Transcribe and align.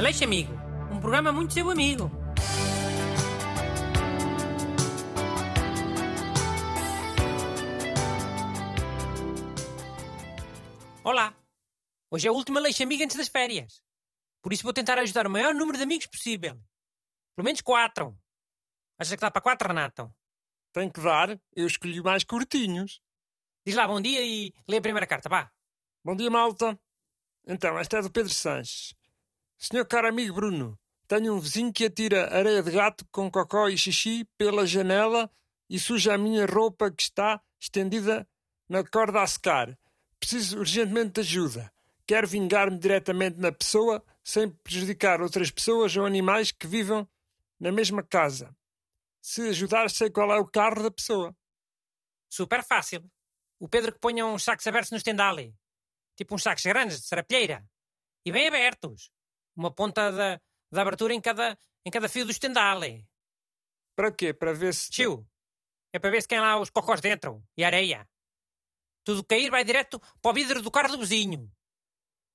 Aleixo 0.00 0.24
Amigo, 0.24 0.50
um 0.90 0.98
programa 0.98 1.30
muito 1.30 1.52
seu 1.52 1.68
amigo. 1.68 2.10
Olá, 11.04 11.36
hoje 12.10 12.26
é 12.26 12.30
o 12.30 12.34
último 12.34 12.56
Aleixo 12.56 12.82
Amigo 12.82 13.04
antes 13.04 13.14
das 13.14 13.28
férias. 13.28 13.82
Por 14.40 14.54
isso 14.54 14.62
vou 14.62 14.72
tentar 14.72 14.98
ajudar 14.98 15.26
o 15.26 15.30
maior 15.30 15.52
número 15.52 15.76
de 15.76 15.84
amigos 15.84 16.06
possível. 16.06 16.58
Pelo 17.36 17.44
menos 17.44 17.60
quatro. 17.60 18.18
Acha 18.98 19.14
que 19.14 19.20
dá 19.20 19.30
para 19.30 19.42
quatro, 19.42 19.68
Renato? 19.68 20.10
Tem 20.72 20.88
que 20.88 21.02
dar, 21.02 21.38
eu 21.54 21.66
escolhi 21.66 22.00
mais 22.02 22.24
curtinhos. 22.24 23.02
Diz 23.66 23.76
lá 23.76 23.86
bom 23.86 24.00
dia 24.00 24.24
e 24.24 24.50
lê 24.66 24.78
a 24.78 24.80
primeira 24.80 25.06
carta, 25.06 25.28
vá. 25.28 25.52
Bom 26.02 26.16
dia, 26.16 26.30
malta. 26.30 26.80
Então, 27.46 27.78
esta 27.78 27.98
é 27.98 28.02
do 28.02 28.10
Pedro 28.10 28.32
Sanches. 28.32 28.98
Senhor 29.62 29.84
caro 29.84 30.08
amigo 30.08 30.36
Bruno, 30.36 30.80
tenho 31.06 31.34
um 31.34 31.38
vizinho 31.38 31.70
que 31.70 31.84
atira 31.84 32.34
areia 32.34 32.62
de 32.62 32.70
gato 32.70 33.04
com 33.12 33.30
cocó 33.30 33.68
e 33.68 33.76
xixi 33.76 34.24
pela 34.38 34.66
janela 34.66 35.30
e 35.68 35.78
suja 35.78 36.14
a 36.14 36.18
minha 36.18 36.46
roupa 36.46 36.90
que 36.90 37.02
está 37.02 37.42
estendida 37.60 38.26
na 38.66 38.82
corda 38.82 39.20
a 39.20 39.26
secar. 39.26 39.78
Preciso 40.18 40.60
urgentemente 40.60 41.10
de 41.10 41.20
ajuda. 41.20 41.70
Quero 42.06 42.26
vingar-me 42.26 42.78
diretamente 42.78 43.38
na 43.38 43.52
pessoa 43.52 44.02
sem 44.24 44.48
prejudicar 44.48 45.20
outras 45.20 45.50
pessoas 45.50 45.94
ou 45.94 46.06
animais 46.06 46.50
que 46.50 46.66
vivam 46.66 47.06
na 47.60 47.70
mesma 47.70 48.02
casa. 48.02 48.56
Se 49.20 49.42
ajudar, 49.42 49.90
sei 49.90 50.08
qual 50.08 50.32
é 50.32 50.38
o 50.38 50.46
carro 50.46 50.84
da 50.84 50.90
pessoa. 50.90 51.36
Super 52.30 52.64
fácil. 52.64 53.04
O 53.58 53.68
Pedro 53.68 53.92
que 53.92 53.98
ponha 53.98 54.24
uns 54.24 54.42
sacos 54.42 54.66
abertos 54.66 54.90
no 54.90 54.96
estendale. 54.96 55.54
Tipo 56.16 56.34
uns 56.34 56.42
sacos 56.42 56.64
grandes 56.64 56.98
de 56.98 57.06
serapilheira. 57.06 57.62
E 58.24 58.32
bem 58.32 58.48
abertos. 58.48 59.10
Uma 59.60 59.70
ponta 59.70 60.10
da, 60.10 60.40
da 60.72 60.80
abertura 60.80 61.12
em 61.12 61.20
cada, 61.20 61.58
em 61.84 61.90
cada 61.90 62.08
fio 62.08 62.24
do 62.24 62.30
estendale. 62.30 63.06
Para 63.94 64.10
quê? 64.10 64.32
Para 64.32 64.54
ver 64.54 64.72
se. 64.72 64.90
Tio, 64.90 65.28
é 65.92 65.98
para 65.98 66.08
ver 66.08 66.22
se 66.22 66.28
tem 66.28 66.40
lá 66.40 66.58
os 66.58 66.70
cocós 66.70 67.02
dentro 67.02 67.44
e 67.54 67.62
areia. 67.62 68.08
Tudo 69.04 69.22
cair 69.22 69.50
vai 69.50 69.62
direto 69.62 70.00
para 70.22 70.30
o 70.30 70.32
vidro 70.32 70.62
do 70.62 70.70
carro 70.70 70.92
do 70.92 71.00
vizinho. 71.00 71.52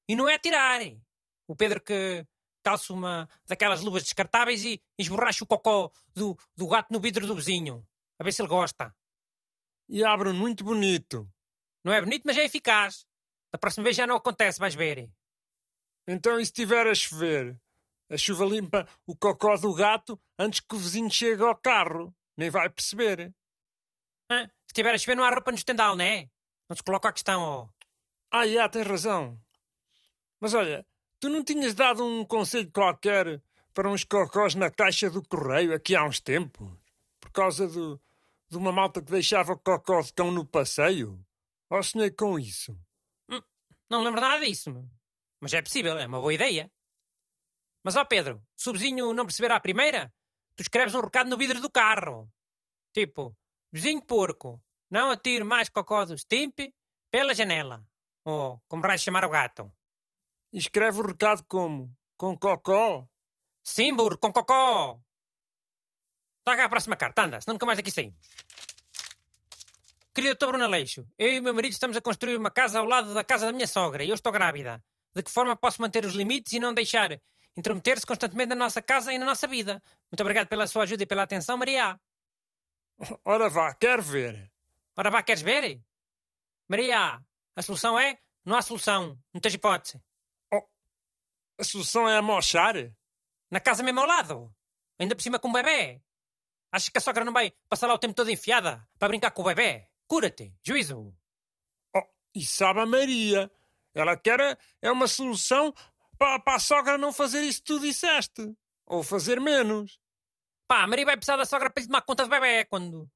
E 0.08 0.16
não 0.16 0.30
é 0.30 0.38
tirar. 0.38 0.82
O 1.48 1.56
Pedro 1.56 1.82
que 1.82 2.24
calça 2.64 2.94
uma 2.94 3.28
daquelas 3.48 3.82
luvas 3.82 4.04
descartáveis 4.04 4.64
e 4.64 4.80
esborracha 4.96 5.44
o 5.44 5.48
cocó 5.48 5.92
do, 6.14 6.38
do 6.56 6.68
gato 6.68 6.94
no 6.94 7.00
vidro 7.00 7.26
do 7.26 7.34
vizinho. 7.34 7.84
A 8.20 8.24
ver 8.24 8.34
se 8.34 8.42
ele 8.44 8.50
gosta. 8.50 8.96
E 9.90 10.06
abre 10.06 10.32
muito 10.32 10.64
bonito. 10.64 11.28
Não 11.84 11.92
é 11.92 12.00
bonito, 12.02 12.22
mas 12.24 12.38
é 12.38 12.46
eficaz. 12.46 13.08
Da 13.52 13.58
próxima 13.58 13.86
vez 13.86 13.96
já 13.96 14.06
não 14.06 14.16
acontece, 14.16 14.60
vais 14.60 14.76
ver. 14.76 15.10
Então, 16.08 16.40
e 16.40 16.46
se 16.46 16.52
estiver 16.52 16.88
a 16.88 16.94
chover? 16.94 17.60
A 18.10 18.18
chuva 18.18 18.46
limpa 18.46 18.88
o 19.06 19.16
cocó 19.16 19.58
do 19.58 19.74
gato 19.74 20.20
antes 20.38 20.60
que 20.60 20.76
o 20.76 20.78
vizinho 20.78 21.10
chegue 21.10 21.42
ao 21.42 21.56
carro. 21.56 22.16
Nem 22.38 22.50
vai 22.50 22.70
perceber. 22.70 23.34
Ah, 24.30 24.44
se 24.46 24.68
estiver 24.68 24.94
a 24.94 24.98
chover 24.98 25.16
não 25.16 25.24
há 25.24 25.30
roupa 25.30 25.52
no 25.52 25.58
estendal, 25.58 25.96
não 25.96 26.06
é? 26.06 26.30
Não 26.70 26.76
se 26.76 26.84
coloca 26.84 27.10
a 27.10 27.14
questão, 27.14 27.42
ó. 27.42 27.68
Ah, 28.32 28.48
já, 28.48 28.70
tens 28.70 28.86
razão. 28.86 29.40
Mas 30.40 30.54
olha, 30.54 30.86
tu 31.20 31.30
não 31.30 31.44
tinhas 31.44 31.74
dado 31.74 32.06
um 32.06 32.24
conselho 32.26 32.70
qualquer 32.72 33.42
para 33.74 33.90
uns 33.90 34.04
cocós 34.04 34.54
na 34.54 34.70
caixa 34.70 35.10
do 35.10 35.24
correio 35.28 35.74
aqui 35.74 35.96
há 35.96 36.04
uns 36.06 36.20
tempos? 36.20 36.68
Por 37.20 37.32
causa 37.32 37.68
do, 37.68 38.00
de 38.50 38.58
uma 38.58 38.72
malta 38.72 39.02
que 39.02 39.12
deixava 39.12 39.58
cocó 39.58 40.02
de 40.02 40.14
cão 40.14 40.32
no 40.32 40.46
passeio? 40.46 41.20
Ou 41.70 41.82
sonhei 41.82 42.12
com 42.12 42.38
isso? 42.38 42.78
Não 43.90 44.04
lembro 44.04 44.22
nada 44.22 44.46
disso. 44.46 44.72
Mas 45.46 45.54
é 45.54 45.62
possível, 45.62 45.96
é 46.00 46.08
uma 46.08 46.20
boa 46.20 46.34
ideia. 46.34 46.72
Mas 47.84 47.96
ó 47.96 48.04
Pedro, 48.04 48.42
se 48.56 48.68
o 48.68 48.74
vizinho 48.74 49.14
não 49.14 49.28
perceber 49.28 49.52
à 49.52 49.60
primeira, 49.60 50.12
tu 50.56 50.62
escreves 50.62 50.96
um 50.96 51.02
recado 51.02 51.30
no 51.30 51.38
vidro 51.38 51.62
do 51.62 51.70
carro. 51.70 52.28
Tipo, 52.92 53.38
vizinho 53.72 54.02
porco, 54.02 54.60
não 54.90 55.12
atire 55.12 55.44
mais 55.44 55.70
cocó 55.70 56.04
do 56.04 56.18
Stimp 56.18 56.74
pela 57.12 57.36
janela. 57.36 57.86
Ou 58.24 58.60
como 58.68 58.82
vais 58.82 59.04
chamar 59.04 59.24
o 59.24 59.30
gato. 59.30 59.72
Escreve 60.52 61.00
o 61.00 61.06
recado 61.06 61.46
como? 61.48 61.96
Com 62.18 62.36
cocó? 62.36 63.08
Sim, 63.64 63.94
burro, 63.96 64.18
com 64.18 64.34
cocó. 64.34 65.00
Traga 66.44 66.66
a 66.66 66.70
próxima 66.70 66.96
carta, 66.96 67.22
anda, 67.22 67.40
senão 67.40 67.54
nunca 67.54 67.68
mais 67.68 67.78
daqui 67.78 67.92
saímos. 67.92 68.18
Querido 70.12 70.38
Dr. 70.40 70.48
Bruno 70.48 70.64
Aleixo, 70.64 71.06
eu 71.20 71.34
e 71.34 71.40
o 71.40 71.44
meu 71.44 71.54
marido 71.54 71.74
estamos 71.74 71.96
a 71.96 72.02
construir 72.02 72.36
uma 72.36 72.50
casa 72.50 72.80
ao 72.80 72.86
lado 72.86 73.14
da 73.14 73.24
casa 73.24 73.46
da 73.46 73.54
minha 73.54 73.68
sogra 73.68 74.04
e 74.04 74.10
eu 74.10 74.16
estou 74.16 74.32
grávida. 74.32 74.84
De 75.16 75.24
que 75.24 75.32
forma 75.32 75.56
posso 75.56 75.82
manter 75.82 76.06
os 76.06 76.14
limites 76.14 76.52
e 76.54 76.60
não 76.60 76.74
deixar 76.74 77.20
intrometer-se 77.56 78.06
constantemente 78.06 78.50
na 78.50 78.56
nossa 78.56 78.82
casa 78.82 79.14
e 79.14 79.18
na 79.18 79.26
nossa 79.26 79.48
vida? 79.48 79.82
Muito 80.12 80.22
obrigado 80.22 80.48
pela 80.48 80.68
sua 80.68 80.84
ajuda 80.84 81.04
e 81.04 81.06
pela 81.06 81.24
atenção, 81.24 81.58
Maria. 81.58 81.98
Ora 83.24 83.50
vá, 83.50 83.74
quero 83.74 84.02
ver. 84.02 84.52
Ora 84.98 85.10
vá, 85.10 85.24
queres 85.24 85.42
ver? 85.42 85.82
Maria, 86.68 87.22
a 87.56 87.62
solução 87.62 87.98
é? 87.98 88.20
Não 88.44 88.58
há 88.58 88.62
solução. 88.62 89.18
Não 89.34 89.40
tens 89.40 89.54
hipótese. 89.54 90.02
Oh, 90.54 90.62
a 91.58 91.64
solução 91.64 92.10
é 92.10 92.18
amochar? 92.18 92.76
Na 93.50 93.60
casa 93.60 93.84
mesmo 93.84 94.02
ao 94.02 94.08
lado. 94.08 94.54
Ainda 95.00 95.16
por 95.16 95.22
cima 95.22 95.40
com 95.40 95.48
um 95.48 95.54
bebê. 95.54 96.02
Achas 96.72 96.90
que 96.90 96.98
a 96.98 97.02
sogra 97.02 97.24
não 97.24 97.32
vai 97.32 97.52
passar 97.70 97.88
lá 97.88 97.94
o 97.94 98.00
tempo 98.00 98.14
todo 98.14 98.30
enfiada 98.30 98.86
para 99.00 99.08
brincar 99.08 99.32
com 99.32 99.42
o 99.42 99.46
bebê? 99.46 99.88
Cura-te, 100.08 100.54
juízo. 100.62 101.16
Oh, 101.96 102.04
e 102.34 102.46
sabe 102.46 102.82
a 102.82 102.86
Maria? 102.86 103.50
Ela 103.96 104.18
quer 104.18 104.60
é 104.82 104.92
uma 104.92 105.08
solução 105.08 105.74
para, 106.18 106.40
para 106.40 106.56
a 106.56 106.60
sogra 106.60 106.98
não 106.98 107.14
fazer 107.14 107.42
isso 107.42 107.60
que 107.60 107.66
tu 107.66 107.80
disseste. 107.80 108.54
Ou 108.86 109.02
fazer 109.02 109.40
menos. 109.40 110.00
Pá, 110.68 110.84
a 110.84 110.88
Maria 110.88 111.06
vai 111.06 111.16
precisar 111.16 111.38
da 111.38 111.46
sogra 111.46 111.70
para 111.70 111.82
lhe 111.82 111.88
tomar 111.88 112.02
conta 112.02 112.24
do 112.24 112.30
bebê 112.30 112.66
quando, 112.66 113.10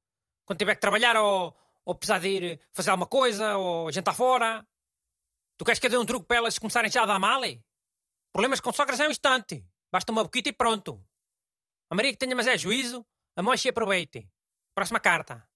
quando 0.44 0.58
tiver 0.58 0.74
que 0.74 0.80
trabalhar 0.80 1.16
ou, 1.16 1.56
ou 1.84 1.94
precisar 1.94 2.18
de 2.18 2.28
ir 2.28 2.60
fazer 2.72 2.90
alguma 2.90 3.06
coisa 3.06 3.56
ou 3.56 3.92
jantar 3.92 4.14
fora. 4.14 4.66
Tu 5.56 5.64
queres 5.64 5.78
que 5.78 5.86
eu 5.86 5.90
dê 5.90 5.98
um 5.98 6.06
truque 6.06 6.26
para 6.26 6.38
elas 6.38 6.58
começarem 6.58 6.90
já 6.90 7.02
a 7.02 7.06
dar 7.06 7.18
mal? 7.18 7.42
Problemas 8.32 8.60
com 8.60 8.72
sogras 8.72 8.98
é 9.00 9.06
um 9.06 9.10
instante. 9.10 9.64
Basta 9.92 10.10
uma 10.10 10.24
boquita 10.24 10.48
e 10.48 10.52
pronto. 10.52 11.04
A 11.90 11.94
Maria 11.94 12.12
que 12.12 12.18
tenha 12.18 12.34
mas 12.34 12.46
é 12.46 12.56
juízo, 12.56 13.04
a 13.36 13.42
mocha 13.42 13.68
e 13.68 13.70
aproveite. 13.70 14.28
Próxima 14.74 15.00
carta. 15.00 15.46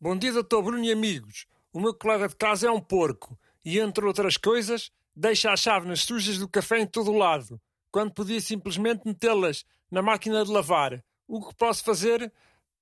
Bom 0.00 0.16
dia, 0.16 0.32
doutor 0.32 0.62
Bruno 0.62 0.82
e 0.82 0.90
amigos. 0.90 1.46
O 1.72 1.78
meu 1.78 1.94
colega 1.94 2.26
de 2.26 2.34
casa 2.34 2.66
é 2.66 2.70
um 2.70 2.80
porco 2.80 3.38
e, 3.64 3.78
entre 3.78 4.04
outras 4.04 4.36
coisas, 4.36 4.90
deixa 5.14 5.52
as 5.52 5.60
chávenas 5.60 6.02
sujas 6.02 6.38
do 6.38 6.48
café 6.48 6.78
em 6.78 6.86
todo 6.86 7.10
o 7.10 7.16
lado, 7.16 7.60
quando 7.90 8.12
podia 8.12 8.40
simplesmente 8.40 9.06
metê-las 9.06 9.64
na 9.90 10.02
máquina 10.02 10.44
de 10.44 10.50
lavar. 10.50 11.02
O 11.26 11.46
que 11.46 11.54
posso 11.54 11.84
fazer 11.84 12.32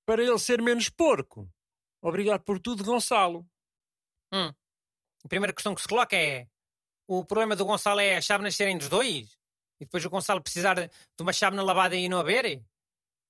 para 0.05 0.23
ele 0.23 0.39
ser 0.39 0.61
menos 0.61 0.89
porco? 0.89 1.49
Obrigado 2.01 2.41
por 2.43 2.59
tudo, 2.59 2.83
Gonçalo. 2.83 3.45
Hum. 4.33 4.53
A 5.23 5.27
primeira 5.27 5.53
questão 5.53 5.75
que 5.75 5.81
se 5.81 5.87
coloca 5.87 6.15
é: 6.15 6.47
o 7.07 7.25
problema 7.25 7.55
do 7.55 7.65
Gonçalo 7.65 7.99
é 7.99 8.17
as 8.17 8.25
chávenas 8.25 8.55
serem 8.55 8.77
dos 8.77 8.89
dois? 8.89 9.37
E 9.79 9.85
depois 9.85 10.03
o 10.05 10.09
Gonçalo 10.09 10.41
precisar 10.41 10.75
de 10.75 10.89
uma 11.21 11.33
chávena 11.33 11.63
lavada 11.63 11.95
e 11.95 12.09
não 12.09 12.19
haver? 12.19 12.63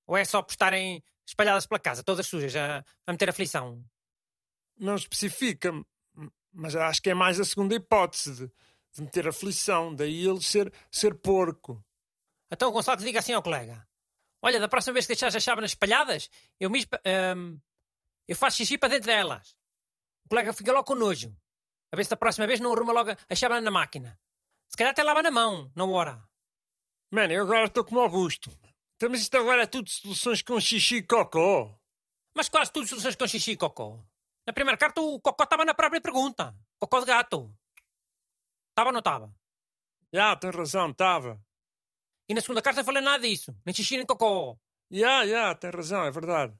Ou 0.06 0.16
é 0.16 0.24
só 0.24 0.42
por 0.42 0.50
estarem 0.50 1.02
espalhadas 1.26 1.66
pela 1.66 1.78
casa, 1.78 2.02
todas 2.02 2.26
sujas, 2.26 2.54
a, 2.56 2.84
a 3.06 3.12
meter 3.12 3.30
aflição? 3.30 3.84
Não 4.76 4.96
especifica, 4.96 5.72
mas 6.52 6.74
acho 6.74 7.02
que 7.02 7.10
é 7.10 7.14
mais 7.14 7.38
a 7.40 7.44
segunda 7.44 7.74
hipótese 7.74 8.34
de, 8.34 8.52
de 8.94 9.02
meter 9.02 9.28
aflição, 9.28 9.94
daí 9.94 10.26
ele 10.26 10.40
ser, 10.42 10.72
ser 10.90 11.14
porco. 11.14 11.84
Então 12.50 12.68
o 12.68 12.72
Gonçalo 12.72 13.00
diga 13.00 13.18
assim 13.18 13.32
ao 13.32 13.42
colega: 13.42 13.86
Olha, 14.42 14.58
da 14.58 14.68
próxima 14.68 14.94
vez 14.94 15.06
que 15.06 15.12
deixares 15.12 15.36
as 15.36 15.42
chávenas 15.42 15.72
espalhadas, 15.72 16.30
eu, 16.58 16.70
me, 16.70 16.86
hum, 17.36 17.60
eu 18.26 18.36
faço 18.36 18.58
xixi 18.58 18.78
para 18.78 18.90
dentro 18.90 19.06
delas. 19.06 19.56
O 20.24 20.28
colega 20.28 20.52
fica 20.52 20.72
logo 20.72 20.84
com 20.84 20.94
nojo. 20.94 21.36
A 21.92 21.96
ver 21.96 22.04
se 22.04 22.10
da 22.10 22.16
próxima 22.16 22.46
vez 22.46 22.60
não 22.60 22.72
arruma 22.72 22.92
logo 22.92 23.10
a 23.10 23.34
chávena 23.34 23.60
na 23.60 23.70
máquina. 23.70 24.18
Se 24.68 24.76
calhar 24.76 24.92
até 24.92 25.02
lava 25.02 25.22
na 25.22 25.30
mão, 25.30 25.70
na 25.74 25.84
hora. 25.84 26.22
Mano, 27.10 27.32
eu 27.32 27.42
agora 27.42 27.66
estou 27.66 27.84
como 27.84 28.00
Augusto. 28.00 28.50
Então, 28.96 29.10
mas 29.10 29.20
isto 29.20 29.36
agora 29.36 29.62
é 29.62 29.66
tudo 29.66 29.90
soluções 29.90 30.42
com 30.42 30.60
xixi 30.60 30.96
e 30.96 31.02
cocó. 31.02 31.76
Mas 32.36 32.48
quase 32.48 32.72
tudo 32.72 32.86
soluções 32.86 33.16
com 33.16 33.26
xixi 33.26 33.52
e 33.52 33.56
cocó. 33.56 33.98
Na 34.50 34.52
primeira 34.52 34.76
carta 34.76 35.00
o 35.00 35.20
cocó 35.20 35.44
estava 35.44 35.64
na 35.64 35.72
própria 35.72 36.00
pergunta. 36.00 36.52
Cocó 36.76 36.98
de 36.98 37.06
gato. 37.06 37.54
Estava 38.70 38.88
ou 38.88 38.92
não 38.92 38.98
estava? 38.98 39.32
Já, 40.12 40.34
tem 40.34 40.50
razão, 40.50 40.90
estava. 40.90 41.40
E 42.28 42.34
na 42.34 42.40
segunda 42.40 42.60
carta 42.60 42.80
não 42.80 42.84
falei 42.84 43.00
nada 43.00 43.22
disso. 43.22 43.54
Nem 43.64 43.72
xixi 43.72 43.96
nem 43.96 44.04
cocó. 44.04 44.58
Já, 44.90 45.24
já, 45.24 45.54
tem 45.54 45.70
razão, 45.70 46.02
é 46.04 46.10
verdade. 46.10 46.52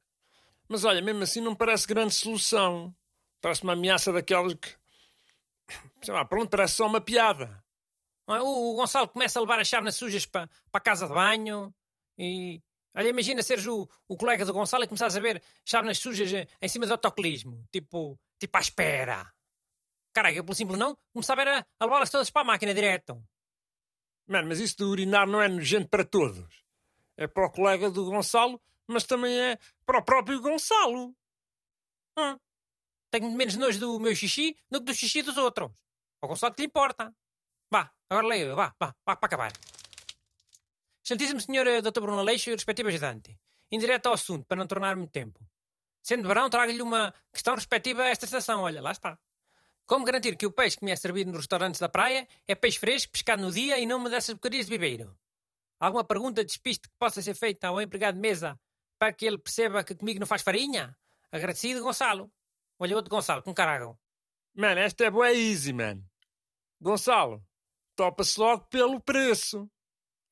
Mas 0.69 0.85
olha, 0.85 1.03
mesmo 1.03 1.25
assim 1.25 1.41
não 1.41 1.53
parece 1.53 1.85
grande 1.85 2.15
solução. 2.15 2.95
Parece 3.41 3.65
uma 3.65 3.73
ameaça 3.73 4.13
daquelas 4.13 4.55
que... 4.55 4.69
Sei 6.01 6.15
lá, 6.15 6.25
pronto, 6.25 6.49
parece 6.49 6.75
só 6.75 6.87
uma 6.87 7.01
piada. 7.01 7.61
O 8.25 8.77
Gonçalo 8.77 9.09
começa 9.09 9.37
a 9.37 9.43
levar 9.43 9.59
as 9.59 9.67
chávenas 9.67 9.97
sujas 9.97 10.25
para, 10.25 10.47
para 10.71 10.79
a 10.79 10.81
casa 10.81 11.09
de 11.09 11.13
banho 11.13 11.75
e. 12.17 12.63
Olha, 12.95 13.09
imagina 13.09 13.43
seres 13.43 13.67
o, 13.67 13.89
o 14.09 14.17
colega 14.17 14.45
do 14.45 14.53
Gonçalo 14.53 14.85
e 14.85 14.89
começares 14.89 15.17
a 15.17 15.21
ver 15.21 15.43
chávenas 15.65 15.99
sujas 15.99 16.47
em 16.61 16.69
cima 16.69 16.87
do 16.87 16.93
autocolismo. 16.93 17.65
Tipo, 17.73 18.19
tipo 18.39 18.57
à 18.57 18.61
espera. 18.61 19.33
Caraca, 20.13 20.37
eu 20.37 20.45
pelo 20.45 20.57
simples 20.57 20.79
não, 20.79 20.97
começava 21.13 21.43
a, 21.43 21.67
a 21.79 21.85
levá-las 21.85 22.11
todas 22.11 22.31
para 22.31 22.43
a 22.43 22.45
máquina 22.45 22.75
direto. 22.75 23.23
Mano, 24.27 24.49
mas 24.49 24.59
isso 24.59 24.77
de 24.77 24.85
urinar 24.85 25.27
não 25.27 25.41
é 25.41 25.49
nojento 25.49 25.89
para 25.89 26.05
todos. 26.05 26.65
É 27.17 27.27
para 27.27 27.47
o 27.47 27.51
colega 27.51 27.91
do 27.91 28.07
Gonçalo, 28.07 28.61
mas 28.87 29.05
também 29.05 29.39
é 29.39 29.59
para 29.87 29.99
o 29.99 30.05
próprio 30.05 30.41
Gonçalo. 30.41 31.15
Hum. 32.19 32.39
Tenho 33.11 33.31
menos 33.31 33.57
nojo 33.57 33.79
do 33.79 34.01
meu 34.01 34.15
xixi 34.15 34.57
do 34.71 34.81
que 34.81 34.87
do 34.87 34.95
xixi 34.95 35.23
dos 35.23 35.37
outros. 35.37 35.71
Ao 36.21 36.29
Gonçalo 36.29 36.55
que 36.55 36.63
lhe 36.63 36.67
importa. 36.67 37.15
Vá, 37.71 37.93
agora 38.09 38.27
leio, 38.27 38.57
vá, 38.57 38.75
vá, 38.79 38.95
vá 39.07 39.17
para 39.17 39.27
acabar. 39.27 39.53
Excelentíssimo 41.03 41.41
Senhor 41.41 41.67
eh, 41.67 41.83
Dr. 41.83 42.01
Bruno 42.01 42.19
Aleixo 42.19 42.51
e 42.51 42.55
respectivo 42.55 42.89
ajudante. 42.89 43.39
Indireto 43.71 44.07
ao 44.07 44.15
assunto, 44.15 44.45
para 44.47 44.57
não 44.57 44.67
tornar 44.67 44.97
muito 44.97 45.11
tempo. 45.11 45.41
Sendo 46.03 46.27
verão, 46.27 46.49
trago-lhe 46.51 46.83
uma 46.83 47.15
questão 47.33 47.55
respectiva 47.55 48.03
a 48.03 48.09
esta 48.09 48.25
estação. 48.25 48.63
Olha, 48.63 48.81
lá 48.81 48.93
está. 48.93 49.19
Como 49.87 50.05
garantir 50.05 50.37
que 50.37 50.47
o 50.47 50.53
peixe 50.53 50.77
que 50.77 50.85
me 50.85 50.93
é 50.93 50.97
servido 50.97 51.31
nos 51.31 51.41
restaurantes 51.41 51.81
da 51.81 51.89
praia 51.89 52.29
é 52.47 52.55
peixe 52.55 52.79
fresco, 52.79 53.13
pescado 53.13 53.43
no 53.43 53.51
dia 53.51 53.79
e 53.79 53.87
não 53.87 53.99
me 53.99 54.09
dessas 54.09 54.35
bocadinhas 54.35 54.67
de 54.67 54.71
bibeiro? 54.71 55.19
Alguma 55.81 56.05
pergunta 56.05 56.45
de 56.45 56.49
despiste 56.49 56.89
que 56.89 56.95
possa 56.99 57.21
ser 57.21 57.35
feita 57.35 57.69
ao 57.69 57.81
empregado 57.81 58.15
de 58.15 58.21
mesa 58.21 58.59
para 58.99 59.13
que 59.13 59.27
ele 59.27 59.39
perceba 59.39 59.83
que 59.83 59.95
comigo 59.95 60.21
não 60.21 60.27
faz 60.27 60.43
farinha? 60.43 60.97
Agradecido, 61.33 61.83
Gonçalo. 61.83 62.31
Olha, 62.79 62.97
outro 62.97 63.11
Gonçalo, 63.11 63.43
com 63.43 63.53
carago. 63.53 63.99
Mano, 64.55 64.81
esta 64.81 65.05
é 65.05 65.11
boa 65.11 65.33
easy, 65.33 65.73
man. 65.73 66.03
Gonçalo, 66.81 67.43
topa-se 67.97 68.39
logo 68.39 68.67
pelo 68.67 69.01
preço. 69.01 69.69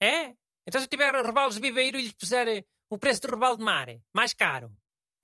É? 0.01 0.37
Então 0.69 0.83
se 0.83 0.85
eu 0.85 0.91
tiver 0.91 1.15
rebalos 1.15 1.55
de 1.55 1.63
bibeiro 1.63 1.99
e 1.99 2.03
lhes 2.03 2.13
puser 2.13 2.47
eh, 2.47 2.63
o 2.91 2.99
preço 2.99 3.23
do 3.23 3.29
rebalo 3.29 3.57
de 3.57 3.65
mar, 3.65 3.89
mais 4.13 4.35
caro. 4.35 4.71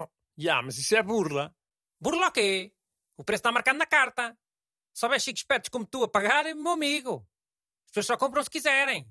Oh, 0.00 0.08
yeah, 0.40 0.62
mas 0.64 0.78
isso 0.78 0.96
é 0.96 1.02
burla. 1.02 1.54
Burla 2.00 2.28
o 2.28 2.32
quê? 2.32 2.72
O 3.14 3.22
preço 3.22 3.40
está 3.40 3.52
marcado 3.52 3.78
na 3.78 3.84
carta. 3.84 4.34
Se 4.94 5.04
houver 5.04 5.20
chicos 5.20 5.42
espertos 5.42 5.68
como 5.68 5.84
tu 5.84 6.02
a 6.02 6.08
pagar, 6.08 6.46
meu 6.54 6.72
amigo. 6.72 7.28
As 7.84 7.90
pessoas 7.90 8.06
só 8.06 8.16
compram 8.16 8.42
se 8.42 8.48
quiserem. 8.48 9.06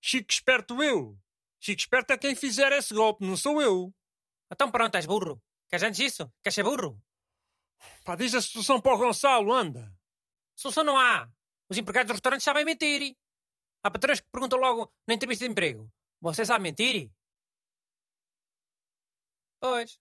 Chico 0.00 0.32
esperto 0.32 0.82
eu. 0.82 1.18
Chico 1.60 1.80
esperto 1.80 2.14
é 2.14 2.16
quem 2.16 2.34
fizer 2.34 2.72
esse 2.72 2.94
golpe, 2.94 3.26
não 3.26 3.36
sou 3.36 3.60
eu. 3.60 3.94
Então 4.50 4.70
pronto, 4.70 4.94
és 4.94 5.04
burro. 5.04 5.42
Queres 5.68 5.82
antes 5.82 5.98
disso? 5.98 6.32
Queres 6.42 6.54
ser 6.54 6.64
burro? 6.64 6.98
Pá, 8.02 8.16
diz 8.16 8.34
a 8.34 8.40
situação 8.40 8.80
para 8.80 8.94
o 8.94 8.98
Gonçalo, 8.98 9.52
anda. 9.52 9.94
Solução 10.56 10.84
não 10.84 10.96
há. 10.96 11.30
Os 11.68 11.76
empregados 11.76 12.08
dos 12.08 12.16
restaurantes 12.16 12.44
sabem 12.44 12.64
mentir. 12.64 13.14
Há 13.82 13.90
patrões 13.90 14.20
que 14.20 14.28
perguntam 14.30 14.58
logo 14.58 14.92
na 15.06 15.14
entrevista 15.14 15.44
de 15.44 15.50
emprego. 15.50 15.90
Você 16.20 16.44
sabe 16.44 16.62
mentir? 16.62 17.10
Pois. 19.60 19.98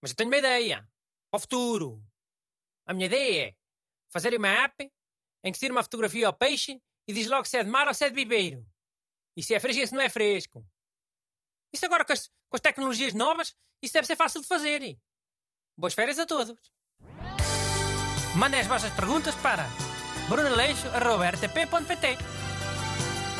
Mas 0.00 0.12
eu 0.12 0.16
tenho 0.16 0.30
uma 0.30 0.38
ideia. 0.38 0.88
Para 1.30 1.38
o 1.38 1.40
futuro. 1.40 2.02
A 2.86 2.94
minha 2.94 3.06
ideia 3.06 3.48
é 3.48 3.56
fazer 4.10 4.36
uma 4.36 4.48
app 4.48 4.90
em 5.44 5.52
que 5.52 5.58
tira 5.58 5.72
uma 5.72 5.82
fotografia 5.82 6.26
ao 6.26 6.32
peixe 6.32 6.80
e 7.06 7.12
diz 7.12 7.26
logo 7.28 7.44
se 7.44 7.58
é 7.58 7.64
de 7.64 7.70
mar 7.70 7.88
ou 7.88 7.94
se 7.94 8.04
é 8.04 8.08
de 8.08 8.14
bibeiro. 8.14 8.66
E 9.36 9.42
se 9.42 9.54
é 9.54 9.60
fresco 9.60 9.82
e 9.82 9.86
se 9.86 9.94
não 9.94 10.00
é 10.02 10.08
fresco. 10.08 10.66
Isso 11.72 11.84
agora 11.86 12.04
com 12.04 12.12
as, 12.12 12.28
com 12.48 12.56
as 12.56 12.60
tecnologias 12.60 13.14
novas, 13.14 13.56
isso 13.82 13.94
deve 13.94 14.06
ser 14.06 14.16
fácil 14.16 14.40
de 14.40 14.46
fazer. 14.46 14.98
Boas 15.76 15.94
férias 15.94 16.18
a 16.18 16.26
todos. 16.26 16.72
Mandem 18.36 18.60
as 18.60 18.66
vossas 18.66 18.92
perguntas 18.94 19.34
para 19.36 19.66
brunaleixo.rtp.pt 20.28 22.18